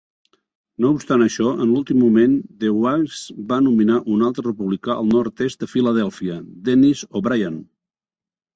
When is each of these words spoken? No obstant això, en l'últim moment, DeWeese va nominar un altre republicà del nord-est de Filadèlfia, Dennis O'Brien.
No 0.83 0.89
obstant 0.99 1.23
això, 1.25 1.51
en 1.65 1.65
l'últim 1.73 1.99
moment, 2.03 2.33
DeWeese 2.63 3.37
va 3.53 3.59
nominar 3.67 3.99
un 4.17 4.25
altre 4.31 4.47
republicà 4.49 4.97
del 4.97 5.13
nord-est 5.19 5.63
de 5.67 5.71
Filadèlfia, 5.77 6.41
Dennis 6.71 7.07
O'Brien. 7.21 7.63